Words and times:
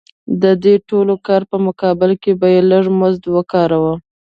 د 0.41 0.43
دې 0.63 0.75
ټول 0.89 1.07
کار 1.27 1.41
په 1.51 1.57
مقابل 1.67 2.11
کې 2.21 2.31
به 2.39 2.47
یې 2.53 2.61
لږ 2.71 2.85
مزد 2.99 3.23
ورکاوه 3.29 3.93